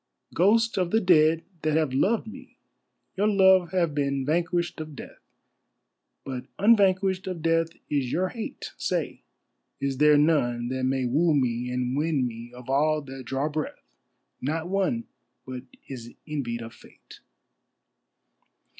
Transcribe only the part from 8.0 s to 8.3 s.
your